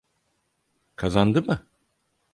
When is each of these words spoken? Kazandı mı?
Kazandı 0.95 1.41
mı? 1.43 1.67